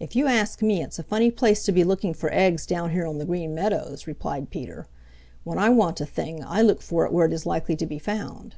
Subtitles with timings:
[0.00, 3.04] "If you ask me, it's a funny place to be looking for eggs down here
[3.06, 4.86] on the Green Meadows," replied Peter.
[5.42, 7.98] "When I want a thing; I look for it where it is likely to be
[7.98, 8.54] found."